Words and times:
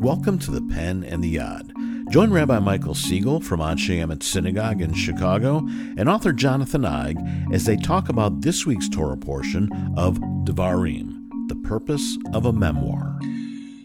Welcome 0.00 0.38
to 0.38 0.50
the 0.50 0.62
Pen 0.62 1.04
and 1.04 1.22
the 1.22 1.28
Yod. 1.28 1.74
Join 2.08 2.32
Rabbi 2.32 2.58
Michael 2.58 2.94
Siegel 2.94 3.38
from 3.38 3.60
Anshe 3.60 3.94
Emet 4.02 4.22
Synagogue 4.22 4.80
in 4.80 4.94
Chicago 4.94 5.58
and 5.58 6.08
author 6.08 6.32
Jonathan 6.32 6.84
Eig 6.84 7.52
as 7.52 7.66
they 7.66 7.76
talk 7.76 8.08
about 8.08 8.40
this 8.40 8.64
week's 8.64 8.88
Torah 8.88 9.18
portion 9.18 9.68
of 9.98 10.16
Devarim, 10.46 11.28
the 11.48 11.68
purpose 11.68 12.16
of 12.32 12.46
a 12.46 12.52
memoir. 12.52 13.18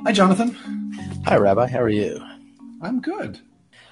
Hi, 0.05 0.13
Jonathan. 0.13 0.55
Hi, 1.25 1.35
Rabbi. 1.35 1.67
How 1.67 1.81
are 1.81 1.89
you? 1.89 2.25
I'm 2.81 3.01
good. 3.01 3.41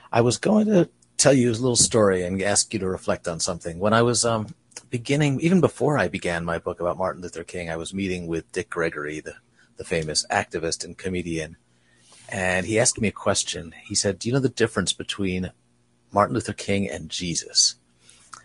I 0.10 0.22
was 0.22 0.38
going 0.38 0.68
to 0.68 0.90
tell 1.18 1.34
you 1.34 1.50
a 1.50 1.52
little 1.52 1.76
story 1.76 2.24
and 2.24 2.42
ask 2.42 2.74
you 2.74 2.80
to 2.80 2.88
reflect 2.88 3.28
on 3.28 3.42
something. 3.42 3.80
When 3.80 3.92
I 3.92 4.02
was 4.02 4.24
um, 4.24 4.56
beginning, 4.90 5.42
even 5.42 5.60
before 5.60 5.98
I 5.98 6.08
began 6.08 6.46
my 6.46 6.58
book 6.58 6.80
about 6.80 6.98
Martin 6.98 7.22
Luther 7.22 7.44
King, 7.44 7.70
I 7.70 7.76
was 7.76 7.94
meeting 7.94 8.28
with 8.28 8.50
Dick 8.54 8.70
Gregory, 8.70 9.20
the, 9.20 9.36
the 9.76 9.84
famous 9.84 10.26
activist 10.32 10.86
and 10.86 10.98
comedian 10.98 11.58
and 12.34 12.66
he 12.66 12.80
asked 12.80 13.00
me 13.00 13.10
a 13.10 13.12
question. 13.12 13.76
He 13.84 13.94
said, 13.94 14.18
"Do 14.18 14.28
you 14.28 14.34
know 14.34 14.40
the 14.40 14.50
difference 14.50 14.92
between 14.92 15.52
Martin 16.12 16.34
Luther 16.34 16.52
King 16.52 16.90
and 16.90 17.08
Jesus?" 17.08 17.76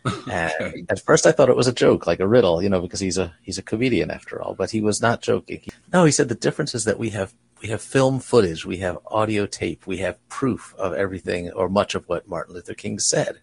okay. 0.07 0.85
at 0.91 1.01
first, 1.01 1.27
I 1.27 1.33
thought 1.33 1.49
it 1.49 1.57
was 1.57 1.67
a 1.67 1.73
joke, 1.73 2.07
like 2.07 2.21
a 2.21 2.29
riddle, 2.29 2.63
you 2.63 2.69
know, 2.69 2.83
because 2.83 3.01
he's 3.01 3.17
a 3.17 3.35
he's 3.43 3.57
a 3.57 3.63
comedian 3.63 4.11
after 4.11 4.43
all. 4.43 4.55
But 4.55 4.71
he 4.71 4.83
was 4.83 5.01
not 5.01 5.23
joking. 5.23 5.63
No, 5.91 6.05
he 6.05 6.13
said 6.13 6.29
the 6.29 6.35
difference 6.35 6.75
is 6.75 6.85
that 6.85 6.99
we 6.99 7.11
have 7.11 7.33
we 7.63 7.69
have 7.69 7.81
film 7.81 8.21
footage, 8.21 8.67
we 8.67 8.77
have 8.77 8.99
audio 9.07 9.47
tape, 9.47 9.87
we 9.87 9.97
have 9.99 10.29
proof 10.29 10.75
of 10.79 10.93
everything 10.93 11.51
or 11.53 11.71
much 11.71 11.95
of 11.95 12.07
what 12.09 12.29
Martin 12.29 12.55
Luther 12.55 12.75
King 12.75 12.99
said. 12.99 13.41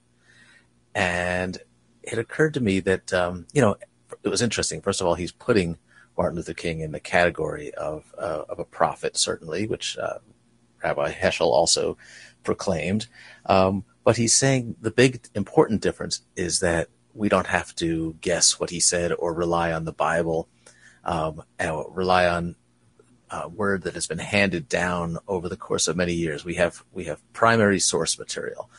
And 0.94 1.58
it 2.04 2.20
occurred 2.20 2.54
to 2.54 2.62
me 2.62 2.80
that 2.82 3.12
um, 3.12 3.48
you 3.52 3.62
know 3.62 3.78
it 4.24 4.30
was 4.30 4.44
interesting. 4.44 4.80
First 4.80 5.02
of 5.02 5.08
all, 5.08 5.16
he's 5.16 5.32
putting 5.32 5.80
Martin 6.16 6.38
Luther 6.38 6.54
King 6.54 6.82
in 6.82 6.92
the 6.92 7.00
category 7.00 7.74
of 7.74 8.14
uh, 8.16 8.44
of 8.48 8.60
a 8.60 8.66
prophet, 8.66 9.18
certainly, 9.18 9.66
which 9.66 9.98
uh, 9.98 10.20
Rabbi 10.86 11.12
Heschel 11.12 11.48
also 11.48 11.98
proclaimed. 12.44 13.08
Um, 13.46 13.84
but 14.04 14.18
he's 14.18 14.36
saying 14.36 14.76
the 14.80 14.92
big 14.92 15.28
important 15.34 15.82
difference 15.82 16.22
is 16.36 16.60
that 16.60 16.90
we 17.14 17.28
don't 17.28 17.48
have 17.48 17.76
to 17.76 18.16
guess 18.22 18.60
what 18.60 18.70
he 18.70 18.80
said 18.80 19.12
or 19.12 19.34
rely 19.34 19.72
on 19.72 19.86
the 19.86 19.92
Bible, 19.92 20.48
um, 21.04 21.42
rely 21.90 22.28
on 22.28 22.56
a 23.32 23.50
word 23.50 23.82
that 23.84 23.96
has 23.96 24.06
been 24.06 24.20
handed 24.20 24.70
down 24.70 25.18
over 25.28 25.50
the 25.50 25.58
course 25.58 25.88
of 25.88 25.98
many 25.98 26.14
years. 26.14 26.46
We 26.46 26.56
have 26.56 26.84
we 26.94 27.06
have 27.06 27.20
primary 27.34 27.80
source 27.80 28.20
material. 28.20 28.70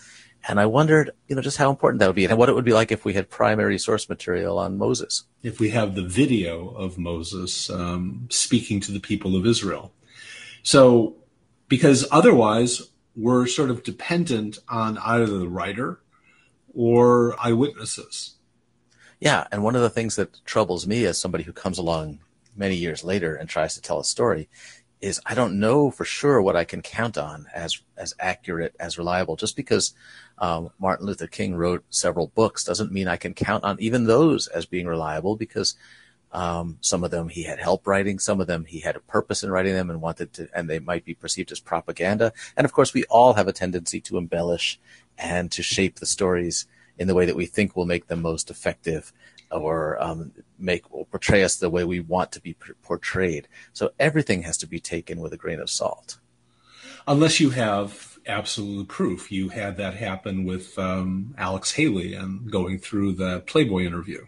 And 0.49 0.61
I 0.61 0.67
wondered, 0.67 1.11
you 1.27 1.35
know, 1.35 1.43
just 1.43 1.57
how 1.57 1.71
important 1.71 1.99
that 1.99 2.07
would 2.07 2.15
be 2.15 2.25
and 2.25 2.39
what 2.39 2.49
it 2.49 2.55
would 2.55 2.65
be 2.65 2.73
like 2.73 2.93
if 2.93 3.05
we 3.05 3.15
had 3.15 3.29
primary 3.29 3.79
source 3.79 4.09
material 4.09 4.61
on 4.61 4.79
Moses. 4.79 5.25
If 5.43 5.59
we 5.59 5.71
have 5.71 5.97
the 5.97 6.05
video 6.05 6.69
of 6.69 6.99
Moses 6.99 7.69
um, 7.69 8.29
speaking 8.31 8.79
to 8.83 8.93
the 8.93 9.01
people 9.01 9.35
of 9.35 9.45
Israel. 9.45 9.93
So 10.63 11.17
because 11.69 12.07
otherwise 12.11 12.83
we're 13.15 13.47
sort 13.47 13.71
of 13.71 13.83
dependent 13.83 14.59
on 14.69 14.99
either 14.99 15.27
the 15.27 15.49
writer 15.49 16.01
or 16.75 17.35
eyewitnesses. 17.41 18.35
Yeah, 19.19 19.47
and 19.51 19.63
one 19.63 19.75
of 19.75 19.83
the 19.83 19.91
things 19.91 20.17
that 20.17 20.45
troubles 20.45 20.87
me 20.87 21.05
as 21.07 21.19
somebody 21.19 21.45
who 21.45 21.53
comes 21.53 21.79
along 21.79 22.19
many 22.55 22.75
years 22.75 23.03
later 23.03 23.35
and 23.35 23.49
tries 23.49 23.75
to 23.75 23.81
tell 23.81 23.99
a 23.99 24.05
story 24.05 24.49
is 25.01 25.21
I 25.27 25.35
don't 25.35 25.61
know 25.61 25.91
for 25.91 26.05
sure 26.05 26.41
what 26.41 26.57
I 26.57 26.65
can 26.65 26.83
count 26.83 27.19
on 27.19 27.47
as 27.55 27.81
as 27.97 28.15
accurate 28.19 28.75
as 28.81 28.99
reliable. 28.99 29.37
Just 29.37 29.57
because 29.57 29.95
um, 30.39 30.71
Martin 30.79 31.07
Luther 31.07 31.27
King 31.27 31.55
wrote 31.55 31.85
several 31.91 32.29
books 32.29 32.65
doesn't 32.65 32.93
mean 32.93 33.09
I 33.09 33.17
can 33.17 33.35
count 33.35 33.65
on 33.65 33.77
even 33.79 34.05
those 34.05 34.47
as 34.49 34.67
being 34.67 34.87
reliable 34.87 35.37
because 35.37 35.77
um, 36.37 36.77
some 36.83 37.03
of 37.03 37.11
them 37.11 37.31
he 37.31 37.45
had 37.45 37.59
help 37.59 37.87
writing, 37.87 38.19
some 38.19 38.43
of 38.43 38.47
them 38.47 38.67
he 38.67 38.81
had 38.81 38.95
a 38.95 39.01
purpose 39.01 39.43
in 39.43 39.51
writing 39.51 39.73
them 39.73 39.89
and 39.89 40.03
wanted 40.03 40.35
to, 40.35 40.49
and 40.55 40.69
they 40.69 40.79
might 40.79 41.03
be 41.03 41.15
perceived 41.15 41.51
as 41.51 41.61
propaganda. 41.61 42.31
And 42.59 42.67
of 42.67 42.75
course, 42.75 42.93
we 42.93 43.05
all 43.05 43.33
have 43.33 43.49
a 43.49 43.55
tendency 43.55 44.03
to 44.03 44.19
embellish 44.19 44.79
and 45.17 45.51
to 45.53 45.63
shape 45.63 45.99
the 45.99 46.05
stories 46.05 46.67
in 46.99 47.09
the 47.09 47.15
way 47.15 47.25
that 47.25 47.37
we 47.37 47.47
think 47.47 47.75
will 47.75 47.87
make 47.87 48.09
them 48.09 48.21
most 48.21 48.51
effective 48.51 49.15
or 49.51 49.97
um, 50.03 50.33
make 50.59 50.85
or 50.91 51.07
portray 51.07 51.43
us 51.43 51.57
the 51.57 51.71
way 51.71 51.85
we 51.85 52.01
want 52.01 52.33
to 52.33 52.41
be 52.43 52.55
portrayed. 52.83 53.49
So 53.73 53.93
everything 53.99 54.43
has 54.43 54.59
to 54.59 54.67
be 54.67 54.79
taken 54.79 55.21
with 55.21 55.33
a 55.33 55.39
grain 55.39 55.59
of 55.59 55.71
salt. 55.71 56.19
Unless 57.09 57.41
you 57.41 57.51
have 57.51 58.19
absolute 58.27 58.89
proof. 58.89 59.31
You 59.31 59.49
had 59.49 59.77
that 59.77 59.95
happen 59.95 60.45
with 60.45 60.79
um, 60.79 61.35
Alex 61.39 61.73
Haley 61.73 62.15
and 62.15 62.51
going 62.51 62.79
through 62.79 63.13
the 63.13 63.41
Playboy 63.41 63.85
interview. 63.85 64.27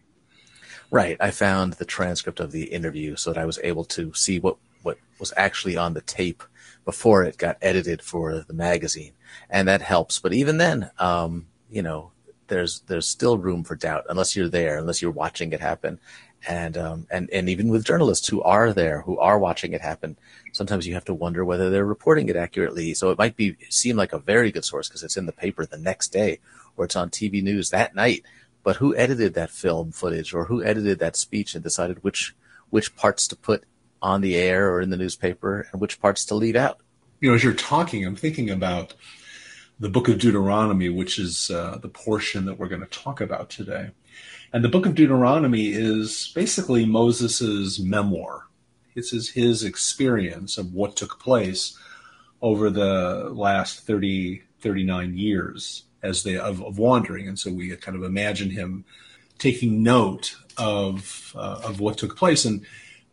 Right. 0.90 1.16
I 1.20 1.30
found 1.30 1.74
the 1.74 1.84
transcript 1.84 2.40
of 2.40 2.50
the 2.50 2.64
interview 2.64 3.16
so 3.16 3.32
that 3.32 3.40
I 3.40 3.44
was 3.44 3.58
able 3.62 3.84
to 3.86 4.12
see 4.14 4.40
what, 4.40 4.56
what 4.82 4.98
was 5.18 5.34
actually 5.36 5.76
on 5.76 5.92
the 5.92 6.00
tape 6.00 6.42
before 6.86 7.24
it 7.24 7.36
got 7.36 7.58
edited 7.60 8.00
for 8.00 8.40
the 8.40 8.54
magazine. 8.54 9.12
And 9.50 9.68
that 9.68 9.82
helps. 9.82 10.18
But 10.18 10.32
even 10.32 10.56
then, 10.56 10.90
um, 10.98 11.46
you 11.70 11.82
know, 11.82 12.12
there's 12.46 12.80
there's 12.86 13.06
still 13.06 13.36
room 13.36 13.62
for 13.62 13.76
doubt 13.76 14.06
unless 14.08 14.34
you're 14.34 14.48
there, 14.48 14.78
unless 14.78 15.02
you're 15.02 15.10
watching 15.10 15.52
it 15.52 15.60
happen. 15.60 16.00
And 16.48 16.78
um, 16.78 17.06
and 17.10 17.28
and 17.30 17.50
even 17.50 17.68
with 17.68 17.84
journalists 17.84 18.26
who 18.26 18.40
are 18.42 18.72
there, 18.72 19.02
who 19.02 19.18
are 19.18 19.38
watching 19.38 19.74
it 19.74 19.82
happen, 19.82 20.16
sometimes 20.52 20.86
you 20.86 20.94
have 20.94 21.04
to 21.06 21.14
wonder 21.14 21.44
whether 21.44 21.68
they're 21.68 21.84
reporting 21.84 22.30
it 22.30 22.36
accurately. 22.36 22.94
So 22.94 23.10
it 23.10 23.18
might 23.18 23.36
be 23.36 23.56
seem 23.68 23.96
like 23.96 24.14
a 24.14 24.18
very 24.18 24.50
good 24.50 24.64
source 24.64 24.88
because 24.88 25.02
it's 25.02 25.18
in 25.18 25.26
the 25.26 25.32
paper 25.32 25.66
the 25.66 25.76
next 25.76 26.08
day 26.08 26.38
or 26.78 26.86
it's 26.86 26.96
on 26.96 27.10
TV 27.10 27.42
news 27.42 27.68
that 27.70 27.94
night 27.94 28.24
but 28.68 28.76
who 28.76 28.94
edited 28.96 29.32
that 29.32 29.48
film 29.48 29.92
footage 29.92 30.34
or 30.34 30.44
who 30.44 30.62
edited 30.62 30.98
that 30.98 31.16
speech 31.16 31.54
and 31.54 31.64
decided 31.64 32.04
which 32.04 32.36
which 32.68 32.94
parts 32.96 33.26
to 33.26 33.34
put 33.34 33.64
on 34.02 34.20
the 34.20 34.36
air 34.36 34.70
or 34.70 34.82
in 34.82 34.90
the 34.90 34.96
newspaper 34.98 35.66
and 35.72 35.80
which 35.80 35.98
parts 36.02 36.22
to 36.26 36.34
leave 36.34 36.54
out? 36.54 36.76
You 37.18 37.30
know, 37.30 37.34
as 37.34 37.42
you're 37.42 37.54
talking, 37.54 38.04
I'm 38.04 38.14
thinking 38.14 38.50
about 38.50 38.92
the 39.80 39.88
book 39.88 40.06
of 40.06 40.18
Deuteronomy, 40.18 40.90
which 40.90 41.18
is 41.18 41.50
uh, 41.50 41.78
the 41.80 41.88
portion 41.88 42.44
that 42.44 42.58
we're 42.58 42.68
going 42.68 42.82
to 42.82 42.86
talk 42.88 43.22
about 43.22 43.48
today. 43.48 43.92
And 44.52 44.62
the 44.62 44.68
book 44.68 44.84
of 44.84 44.94
Deuteronomy 44.94 45.68
is 45.68 46.30
basically 46.34 46.84
Moses's 46.84 47.80
memoir. 47.80 48.48
This 48.94 49.14
is 49.14 49.30
his 49.30 49.64
experience 49.64 50.58
of 50.58 50.74
what 50.74 50.94
took 50.94 51.18
place 51.18 51.74
over 52.42 52.68
the 52.68 53.30
last 53.32 53.86
30, 53.86 54.42
39 54.60 55.16
years 55.16 55.84
as 56.02 56.22
they 56.22 56.36
of, 56.36 56.62
of 56.62 56.78
wandering, 56.78 57.28
and 57.28 57.38
so 57.38 57.50
we 57.50 57.74
kind 57.76 57.96
of 57.96 58.04
imagine 58.04 58.50
him 58.50 58.84
taking 59.38 59.82
note 59.82 60.36
of 60.56 61.32
uh, 61.36 61.60
of 61.64 61.80
what 61.80 61.98
took 61.98 62.16
place. 62.16 62.44
And 62.44 62.64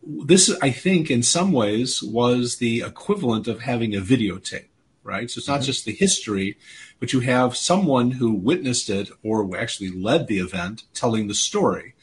this, 0.02 0.54
I 0.62 0.70
think, 0.70 1.10
in 1.10 1.22
some 1.22 1.52
ways, 1.52 2.02
was 2.02 2.56
the 2.56 2.82
equivalent 2.82 3.48
of 3.48 3.62
having 3.62 3.94
a 3.94 4.00
videotape, 4.00 4.68
right? 5.02 5.30
So 5.30 5.38
it's 5.38 5.48
not 5.48 5.60
mm-hmm. 5.60 5.66
just 5.66 5.84
the 5.84 5.92
history, 5.92 6.56
but 7.00 7.12
you 7.12 7.20
have 7.20 7.56
someone 7.56 8.12
who 8.12 8.32
witnessed 8.32 8.88
it 8.88 9.10
or 9.22 9.56
actually 9.56 9.90
led 9.90 10.26
the 10.26 10.38
event 10.38 10.84
telling 10.94 11.26
the 11.26 11.34
story. 11.34 11.94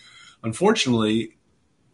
Unfortunately, 0.44 1.38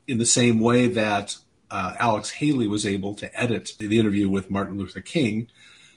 in 0.07 0.17
the 0.17 0.25
same 0.25 0.59
way 0.59 0.87
that 0.87 1.37
uh, 1.69 1.93
Alex 1.99 2.31
Haley 2.31 2.67
was 2.67 2.85
able 2.85 3.13
to 3.15 3.39
edit 3.39 3.73
the 3.77 3.99
interview 3.99 4.27
with 4.27 4.49
Martin 4.49 4.77
Luther 4.77 5.01
King, 5.01 5.47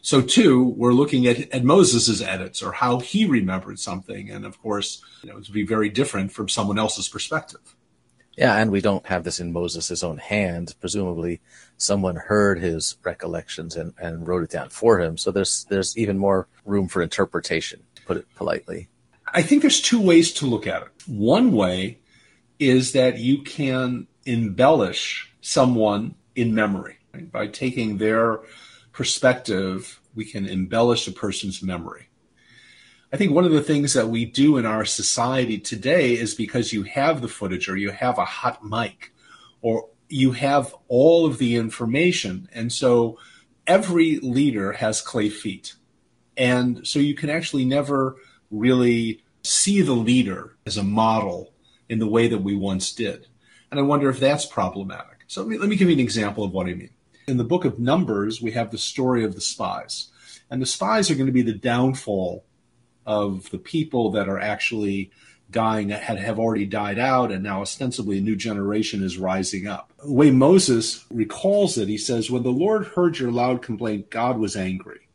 so 0.03 0.21
too, 0.21 0.75
we're 0.77 0.93
looking 0.93 1.27
at, 1.29 1.51
at 1.55 1.65
Moses's 1.65 2.21
edits 2.21 2.61
or 2.61 2.73
how 2.73 2.99
he 2.99 3.25
remembered 3.25 3.79
something. 3.79 4.31
And 4.31 4.45
of 4.45 4.61
course, 4.61 5.01
you 5.23 5.31
know, 5.31 5.37
it 5.37 5.47
would 5.47 5.53
be 5.53 5.65
very 5.65 5.89
different 5.89 6.33
from 6.33 6.49
someone 6.49 6.79
else's 6.79 7.09
perspective. 7.09 7.77
Yeah, 8.37 8.57
and 8.57 8.73
we 8.73 8.81
don't 8.81 9.07
have 9.07 9.25
this 9.25 9.39
in 9.39 9.53
Moses' 9.53 10.03
own 10.03 10.19
hand. 10.19 10.75
Presumably, 10.81 11.41
someone 11.77 12.17
heard 12.17 12.59
his 12.59 12.97
recollections 13.05 13.77
and, 13.77 13.95
and 13.99 14.27
wrote 14.27 14.43
it 14.43 14.51
down 14.51 14.71
for 14.71 14.99
him. 15.01 15.19
So 15.19 15.31
there's 15.31 15.65
there's 15.65 15.97
even 15.99 16.19
more 16.19 16.49
room 16.65 16.89
for 16.89 17.03
interpretation, 17.03 17.83
to 17.95 18.03
put 18.03 18.17
it 18.17 18.27
politely. 18.35 18.89
I 19.35 19.43
think 19.43 19.61
there's 19.61 19.81
two 19.81 20.01
ways 20.01 20.33
to 20.35 20.47
look 20.47 20.67
at 20.67 20.83
it. 20.83 20.89
One 21.07 21.53
way 21.53 21.99
is 22.59 22.93
that 22.93 23.19
you 23.19 23.43
can 23.43 24.07
embellish 24.25 25.31
someone 25.43 26.15
in 26.35 26.55
memory 26.55 26.97
right? 27.13 27.31
by 27.31 27.47
taking 27.49 27.99
their 27.99 28.41
perspective, 28.93 30.01
we 30.15 30.25
can 30.25 30.47
embellish 30.47 31.09
a 31.09 31.13
person's 31.13 31.63
memory. 31.63 32.09
I 33.13 33.17
think 33.17 33.33
one 33.33 33.45
of 33.45 33.53
the 33.53 33.63
things 33.63 33.93
that 33.93 34.09
we 34.09 34.25
do 34.25 34.57
in 34.57 34.65
our 34.65 34.85
society 34.85 35.59
today 35.59 36.15
is 36.15 36.35
because 36.35 36.73
you 36.73 36.85
have 36.85 37.21
the 37.21 37.29
footage 37.29 37.69
or 37.69 37.77
you 37.77 37.91
have 37.91 38.19
a 38.19 38.25
hot 38.25 38.65
mic 38.65 39.13
or 39.61 39.89
you 40.09 40.33
have 40.33 40.75
all 40.89 41.27
of 41.27 41.39
the 41.39 41.57
information. 41.57 42.49
And 42.55 42.73
so 42.73 43.19
every 43.67 44.19
leader 44.21 44.73
has 44.73 45.03
clay 45.03 45.29
feet. 45.29 45.75
And 46.37 46.87
so 46.87 46.99
you 46.99 47.15
can 47.15 47.29
actually 47.29 47.67
never 47.67 48.17
really 48.51 49.23
see 49.43 49.83
the 49.83 49.93
leader 49.93 50.57
as 50.65 50.79
a 50.79 50.83
model 50.83 51.53
in 51.89 51.99
the 51.99 52.09
way 52.09 52.29
that 52.29 52.39
we 52.39 52.55
once 52.55 52.93
did. 52.93 53.27
And 53.71 53.79
I 53.79 53.83
wonder 53.83 54.09
if 54.09 54.21
that's 54.21 54.47
problematic. 54.47 55.25
So 55.27 55.43
let 55.43 55.51
me, 55.51 55.59
let 55.59 55.69
me 55.69 55.77
give 55.77 55.89
you 55.89 55.95
an 55.95 56.01
example 56.01 56.45
of 56.45 56.53
what 56.53 56.67
I 56.67 56.75
mean 56.75 56.91
in 57.27 57.37
the 57.37 57.45
book 57.45 57.65
of 57.65 57.79
Numbers, 57.79 58.41
we 58.41 58.53
have 58.53 58.71
the 58.71 58.79
story 58.79 59.25
of 59.25 59.35
the 59.35 59.41
spies. 59.41 60.09
And 60.51 60.61
the 60.61 60.67
spies 60.67 61.11
are 61.11 61.15
going 61.15 61.27
to 61.27 61.33
be 61.33 61.43
the 61.43 61.55
downfall 61.55 62.45
of 63.07 63.51
the 63.51 63.59
people 63.59 64.11
that 64.13 64.29
are 64.29 64.39
actually 64.39 65.11
dying 65.51 65.91
had 65.91 66.19
have 66.19 66.39
already 66.39 66.67
died 66.67 66.99
out, 66.99 67.31
and 67.31 67.43
now 67.43 67.61
ostensibly 67.61 68.19
a 68.19 68.23
new 68.23 68.35
generation 68.35 69.03
is 69.03 69.19
rising 69.19 69.67
up. 69.67 69.93
The 70.03 70.13
way 70.13 70.31
Moses 70.31 71.05
recalls 71.11 71.79
it, 71.79 71.89
he 71.89 71.99
says, 71.99 72.31
When 72.31 72.43
the 72.43 72.51
Lord 72.51 72.87
heard 72.87 73.19
your 73.19 73.31
loud 73.31 73.63
complaint, 73.63 74.11
God 74.11 74.39
was 74.39 74.57
angry. 74.57 75.09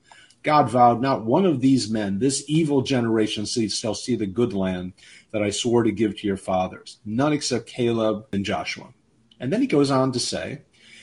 God 0.43 0.69
vowed, 0.69 1.01
Not 1.01 1.25
one 1.25 1.45
of 1.45 1.59
these 1.59 1.89
men, 1.89 2.19
this 2.19 2.43
evil 2.47 2.81
generation, 2.81 3.45
shall 3.45 3.95
see 3.95 4.15
the 4.15 4.27
good 4.27 4.53
land 4.53 4.93
that 5.31 5.41
I 5.41 5.49
swore 5.49 5.83
to 5.83 5.91
give 5.91 6.17
to 6.19 6.27
your 6.27 6.37
fathers, 6.37 6.99
none 7.03 7.33
except 7.33 7.67
Caleb 7.67 8.27
and 8.31 8.45
Joshua. 8.45 8.93
And 9.39 9.51
then 9.51 9.61
he 9.61 9.67
goes 9.67 9.91
on 9.91 10.11
to 10.13 10.19
say, 10.19 10.61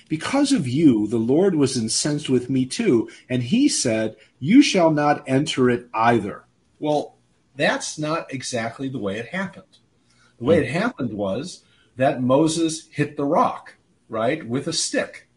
Because 0.09 0.53
of 0.53 0.69
you, 0.69 1.07
the 1.07 1.19
Lord 1.19 1.55
was 1.55 1.77
incensed 1.77 2.29
with 2.29 2.51
me 2.51 2.67
too, 2.67 3.09
and 3.29 3.43
he 3.43 3.69
said, 3.69 4.17
You 4.39 4.63
shall 4.63 4.91
not 4.91 5.25
enter 5.27 5.71
it 5.71 5.89
either. 5.95 6.45
Well, 6.79 7.17
that's 7.57 7.99
not 7.99 8.33
exactly 8.33 8.89
the 8.89 8.99
way 8.99 9.19
it 9.19 9.29
happened. 9.29 9.79
The 10.39 10.45
way 10.45 10.59
it 10.59 10.71
happened 10.71 11.15
was 11.15 11.63
that 11.97 12.23
Moses 12.23 12.89
hit 12.91 13.17
the 13.17 13.25
rock, 13.25 13.77
right, 14.09 14.47
with 14.47 14.67
a 14.67 14.73
stick. 14.73 15.29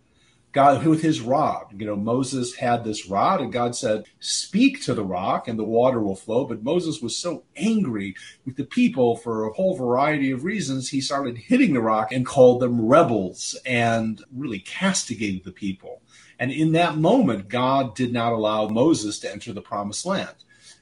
God, 0.53 0.83
with 0.85 1.01
his 1.01 1.21
rod, 1.21 1.65
you 1.77 1.85
know, 1.85 1.95
Moses 1.95 2.55
had 2.55 2.83
this 2.83 3.07
rod, 3.07 3.41
and 3.41 3.51
God 3.51 3.75
said, 3.75 4.05
Speak 4.19 4.81
to 4.83 4.93
the 4.93 5.03
rock, 5.03 5.47
and 5.47 5.59
the 5.59 5.63
water 5.63 6.01
will 6.01 6.15
flow. 6.15 6.45
But 6.45 6.63
Moses 6.63 7.01
was 7.01 7.15
so 7.15 7.43
angry 7.55 8.15
with 8.45 8.55
the 8.55 8.63
people 8.63 9.17
for 9.17 9.45
a 9.45 9.53
whole 9.53 9.75
variety 9.75 10.31
of 10.31 10.45
reasons, 10.45 10.89
he 10.89 11.01
started 11.01 11.37
hitting 11.37 11.73
the 11.73 11.81
rock 11.81 12.11
and 12.11 12.25
called 12.25 12.61
them 12.61 12.87
rebels 12.87 13.55
and 13.65 14.23
really 14.35 14.59
castigated 14.59 15.43
the 15.43 15.51
people. 15.51 16.01
And 16.39 16.51
in 16.51 16.71
that 16.73 16.97
moment, 16.97 17.49
God 17.49 17.95
did 17.95 18.13
not 18.13 18.33
allow 18.33 18.67
Moses 18.67 19.19
to 19.19 19.31
enter 19.31 19.53
the 19.53 19.61
promised 19.61 20.05
land. 20.05 20.35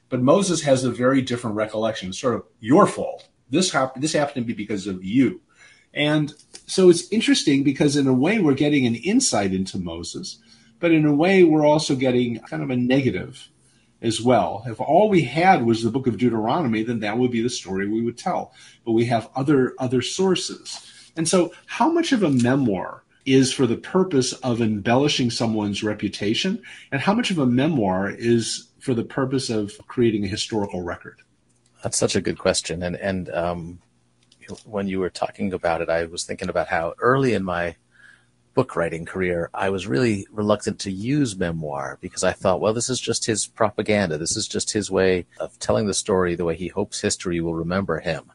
But 0.08 0.22
Moses 0.22 0.62
has 0.62 0.84
a 0.84 0.90
very 0.90 1.22
different 1.22 1.56
recollection. 1.56 2.10
It's 2.10 2.18
sort 2.18 2.34
of 2.34 2.44
your 2.60 2.86
fault. 2.86 3.28
This 3.50 3.72
happened. 3.72 4.04
This 4.04 4.12
happened 4.12 4.46
to 4.46 4.54
be 4.54 4.54
because 4.54 4.86
of 4.86 5.04
you. 5.04 5.40
And 5.92 6.32
so 6.66 6.90
it's 6.90 7.10
interesting 7.10 7.62
because 7.62 7.96
in 7.96 8.06
a 8.06 8.12
way 8.12 8.38
we're 8.38 8.54
getting 8.54 8.86
an 8.86 8.96
insight 8.96 9.54
into 9.54 9.78
Moses, 9.78 10.38
but 10.80 10.92
in 10.92 11.06
a 11.06 11.14
way 11.14 11.44
we're 11.44 11.66
also 11.66 11.94
getting 11.94 12.40
kind 12.40 12.62
of 12.62 12.70
a 12.70 12.76
negative 12.76 13.48
as 14.02 14.20
well. 14.20 14.62
If 14.66 14.80
all 14.80 15.08
we 15.08 15.22
had 15.22 15.64
was 15.64 15.82
the 15.82 15.90
book 15.90 16.06
of 16.06 16.18
Deuteronomy, 16.18 16.82
then 16.82 17.00
that 17.00 17.18
would 17.18 17.30
be 17.30 17.40
the 17.40 17.50
story 17.50 17.88
we 17.88 18.02
would 18.02 18.18
tell. 18.18 18.52
But 18.84 18.92
we 18.92 19.06
have 19.06 19.30
other 19.34 19.74
other 19.78 20.02
sources. 20.02 20.92
And 21.16 21.28
so 21.28 21.52
how 21.66 21.90
much 21.90 22.12
of 22.12 22.22
a 22.22 22.30
memoir 22.30 23.02
is 23.24 23.52
for 23.52 23.66
the 23.66 23.76
purpose 23.76 24.32
of 24.34 24.60
embellishing 24.60 25.30
someone's 25.30 25.82
reputation 25.82 26.62
and 26.92 27.00
how 27.00 27.14
much 27.14 27.30
of 27.30 27.38
a 27.38 27.46
memoir 27.46 28.10
is 28.10 28.68
for 28.78 28.94
the 28.94 29.02
purpose 29.02 29.50
of 29.50 29.72
creating 29.88 30.24
a 30.24 30.28
historical 30.28 30.82
record? 30.82 31.20
That's 31.82 31.96
such 31.96 32.16
a 32.16 32.20
good 32.20 32.38
question. 32.38 32.82
And 32.82 32.96
and 32.96 33.30
um, 33.30 33.78
when 34.64 34.88
you 34.88 35.00
were 35.00 35.10
talking 35.10 35.52
about 35.52 35.80
it, 35.80 35.88
I 35.88 36.04
was 36.04 36.24
thinking 36.24 36.48
about 36.48 36.68
how 36.68 36.94
early 37.00 37.34
in 37.34 37.44
my 37.44 37.76
book 38.54 38.74
writing 38.74 39.04
career, 39.04 39.50
I 39.52 39.68
was 39.68 39.86
really 39.86 40.26
reluctant 40.32 40.78
to 40.80 40.90
use 40.90 41.36
memoir 41.36 41.98
because 42.00 42.24
I 42.24 42.32
thought, 42.32 42.60
well, 42.60 42.72
this 42.72 42.88
is 42.88 42.98
just 42.98 43.26
his 43.26 43.46
propaganda. 43.46 44.16
This 44.16 44.34
is 44.34 44.48
just 44.48 44.72
his 44.72 44.90
way 44.90 45.26
of 45.38 45.58
telling 45.58 45.86
the 45.86 45.94
story 45.94 46.34
the 46.34 46.46
way 46.46 46.56
he 46.56 46.68
hopes 46.68 47.00
history 47.00 47.40
will 47.40 47.54
remember 47.54 48.00
him. 48.00 48.32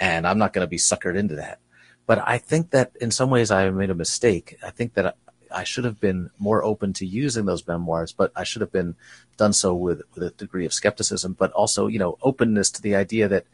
And 0.00 0.26
I'm 0.26 0.38
not 0.38 0.52
going 0.52 0.64
to 0.64 0.70
be 0.70 0.76
suckered 0.76 1.16
into 1.16 1.36
that. 1.36 1.60
But 2.04 2.26
I 2.26 2.38
think 2.38 2.70
that 2.70 2.90
in 3.00 3.12
some 3.12 3.30
ways 3.30 3.52
I 3.52 3.70
made 3.70 3.90
a 3.90 3.94
mistake. 3.94 4.56
I 4.60 4.70
think 4.70 4.94
that 4.94 5.16
I 5.52 5.62
should 5.62 5.84
have 5.84 6.00
been 6.00 6.30
more 6.38 6.64
open 6.64 6.92
to 6.94 7.06
using 7.06 7.44
those 7.44 7.66
memoirs, 7.66 8.12
but 8.12 8.32
I 8.34 8.42
should 8.42 8.62
have 8.62 8.72
been 8.72 8.96
done 9.36 9.52
so 9.52 9.72
with, 9.74 10.02
with 10.14 10.24
a 10.24 10.30
degree 10.30 10.66
of 10.66 10.72
skepticism, 10.72 11.36
but 11.38 11.52
also, 11.52 11.86
you 11.86 12.00
know, 12.00 12.18
openness 12.22 12.70
to 12.72 12.82
the 12.82 12.96
idea 12.96 13.28
that, 13.28 13.46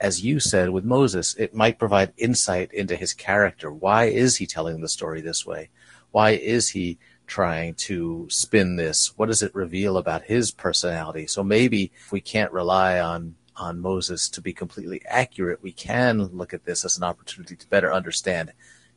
as 0.00 0.24
you 0.24 0.40
said 0.40 0.70
with 0.70 0.84
Moses, 0.84 1.34
it 1.36 1.54
might 1.54 1.78
provide 1.78 2.12
insight 2.16 2.72
into 2.72 2.96
his 2.96 3.12
character. 3.12 3.72
Why 3.72 4.04
is 4.04 4.36
he 4.36 4.46
telling 4.46 4.80
the 4.80 4.88
story 4.88 5.20
this 5.20 5.46
way? 5.46 5.70
Why 6.10 6.30
is 6.30 6.68
he 6.70 6.98
trying 7.26 7.74
to 7.74 8.26
spin 8.30 8.76
this? 8.76 9.16
What 9.16 9.26
does 9.26 9.42
it 9.42 9.54
reveal 9.54 9.96
about 9.96 10.24
his 10.24 10.50
personality? 10.50 11.26
So 11.26 11.42
maybe 11.42 11.92
if 12.04 12.12
we 12.12 12.20
can't 12.20 12.52
rely 12.52 13.00
on 13.00 13.36
on 13.56 13.78
Moses 13.78 14.28
to 14.30 14.40
be 14.40 14.52
completely 14.52 15.00
accurate, 15.06 15.62
we 15.62 15.70
can 15.70 16.24
look 16.24 16.52
at 16.52 16.64
this 16.64 16.84
as 16.84 16.96
an 16.96 17.04
opportunity 17.04 17.54
to 17.54 17.68
better 17.68 17.92
understand 17.92 18.52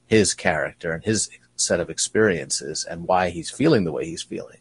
his 0.07 0.33
character 0.33 0.91
and 0.91 1.03
his 1.03 1.29
set 1.55 1.79
of 1.79 1.89
experiences 1.89 2.83
and 2.83 3.07
why 3.07 3.29
he's 3.29 3.51
feeling 3.51 3.83
the 3.83 3.91
way 3.91 4.05
he's 4.05 4.23
feeling. 4.23 4.57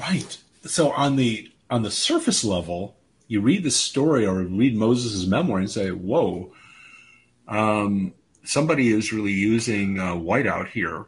Right. 0.00 0.38
So 0.64 0.90
on 0.92 1.16
the 1.16 1.50
on 1.70 1.82
the 1.82 1.90
surface 1.90 2.44
level, 2.44 2.96
you 3.28 3.40
read 3.40 3.62
the 3.62 3.70
story 3.70 4.26
or 4.26 4.42
read 4.42 4.76
Moses' 4.76 5.26
memoir 5.26 5.58
and 5.58 5.70
say, 5.70 5.90
"Whoa, 5.90 6.52
um, 7.48 8.14
somebody 8.44 8.92
is 8.92 9.12
really 9.12 9.32
using 9.32 9.98
uh, 9.98 10.14
whiteout 10.14 10.68
here." 10.68 11.06